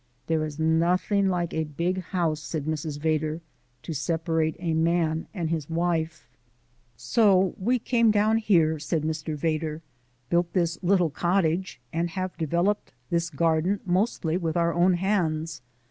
"There 0.25 0.43
is 0.45 0.57
nothing 0.57 1.29
like 1.29 1.53
a 1.53 1.63
big 1.63 2.01
house," 2.05 2.41
said 2.41 2.65
Mrs. 2.65 2.97
Vedder, 2.99 3.39
"to 3.83 3.93
separate 3.93 4.55
a 4.57 4.73
man 4.73 5.27
and 5.31 5.51
his 5.51 5.69
wife." 5.69 6.27
"So 6.97 7.53
we 7.59 7.77
came 7.77 8.09
down 8.09 8.37
here," 8.37 8.79
said 8.79 9.03
Mr. 9.03 9.35
Vedder, 9.35 9.83
"built 10.31 10.53
this 10.53 10.79
little 10.81 11.11
cottage, 11.11 11.79
and 11.93 12.09
developed 12.39 12.93
this 13.11 13.29
garden 13.29 13.79
mostly 13.85 14.37
with 14.37 14.57
our 14.57 14.73
own 14.73 14.95
hands. 14.95 15.61